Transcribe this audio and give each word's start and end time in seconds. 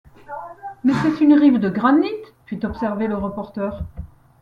Mais 0.83 0.93
c’est 0.93 1.21
une 1.23 1.35
rive 1.35 1.59
de 1.59 1.69
granit! 1.69 2.09
fit 2.47 2.61
observer 2.65 3.05
le 3.05 3.17
reporter. 3.17 3.83